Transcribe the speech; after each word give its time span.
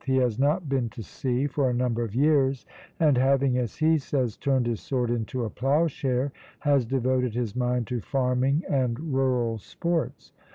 He 0.03 0.17
has 0.17 0.39
not 0.39 0.67
been 0.67 0.89
to 0.97 1.03
sea 1.03 1.45
for 1.45 1.69
a 1.69 1.75
number 1.75 2.01
of 2.01 2.15
years, 2.15 2.65
and 2.99 3.15
having, 3.19 3.59
as 3.59 3.75
he 3.75 3.99
says, 3.99 4.35
turned 4.35 4.65
his 4.65 4.79
sword 4.81 5.11
into 5.11 5.45
a 5.45 5.49
ploughshare, 5.51 6.31
has 6.61 6.85
devoted 6.87 7.35
his 7.35 7.55
mind 7.55 7.85
to 7.85 8.01
farming 8.01 8.63
and 8.67 9.13
rural 9.13 9.59
sports. 9.59 10.31